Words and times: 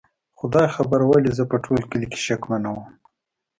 خدای 0.39 0.67
خبر 0.75 1.01
ولې 1.05 1.31
زه 1.37 1.43
په 1.51 1.57
ټول 1.63 1.79
کلي 1.91 2.07
شکمنه 2.25 2.69
ومه؟ 2.71 2.85